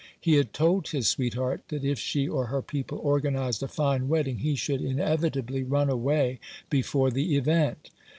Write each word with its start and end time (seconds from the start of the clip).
He 0.19 0.33
had 0.33 0.51
told 0.51 0.87
his 0.87 1.07
sweetheart 1.07 1.61
that 1.67 1.83
if 1.85 1.99
she 1.99 2.27
or 2.27 2.47
her 2.47 2.63
people 2.63 2.97
organized 2.97 3.61
a 3.61 3.67
fine 3.67 4.07
wedding, 4.07 4.39
he 4.39 4.55
should 4.55 4.81
inevitably 4.81 5.61
run 5.61 5.91
away 5.91 6.39
before 6.71 7.11
the 7.11 7.37
event. 7.37 7.91